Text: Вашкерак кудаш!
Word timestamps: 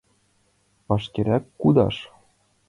Вашкерак 0.87 1.43
кудаш! 1.61 1.95